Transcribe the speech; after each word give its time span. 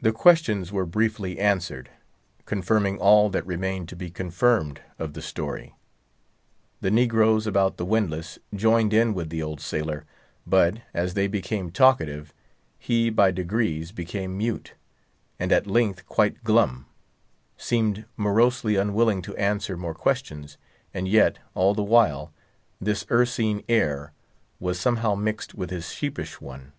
The 0.00 0.12
questions 0.12 0.72
were 0.72 0.86
briefly 0.86 1.38
answered, 1.38 1.90
confirming 2.46 2.96
all 2.96 3.28
that 3.28 3.44
remained 3.46 3.86
to 3.90 3.94
be 3.94 4.08
confirmed 4.08 4.80
of 4.98 5.12
the 5.12 5.20
story. 5.20 5.74
The 6.80 6.90
negroes 6.90 7.46
about 7.46 7.76
the 7.76 7.84
windlass 7.84 8.38
joined 8.54 8.94
in 8.94 9.12
with 9.12 9.28
the 9.28 9.42
old 9.42 9.60
sailor; 9.60 10.06
but, 10.46 10.78
as 10.94 11.12
they 11.12 11.26
became 11.28 11.70
talkative, 11.70 12.32
he 12.78 13.10
by 13.10 13.30
degrees 13.30 13.92
became 13.92 14.38
mute, 14.38 14.72
and 15.38 15.52
at 15.52 15.66
length 15.66 16.06
quite 16.06 16.42
glum, 16.42 16.86
seemed 17.58 18.06
morosely 18.16 18.76
unwilling 18.76 19.20
to 19.20 19.36
answer 19.36 19.76
more 19.76 19.92
questions, 19.94 20.56
and 20.94 21.06
yet, 21.06 21.38
all 21.54 21.74
the 21.74 21.82
while, 21.84 22.32
this 22.80 23.04
ursine 23.10 23.62
air 23.68 24.14
was 24.58 24.80
somehow 24.80 25.14
mixed 25.14 25.54
with 25.54 25.68
his 25.68 25.92
sheepish 25.92 26.40
one. 26.40 26.72